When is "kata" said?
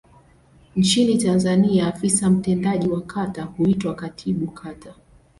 3.01-3.43, 4.51-4.93